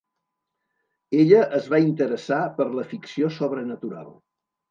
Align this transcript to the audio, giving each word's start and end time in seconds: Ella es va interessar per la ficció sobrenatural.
Ella 1.23 1.41
es 1.57 1.67
va 1.75 1.81
interessar 1.89 2.41
per 2.61 2.67
la 2.79 2.87
ficció 2.95 3.31
sobrenatural. 3.39 4.09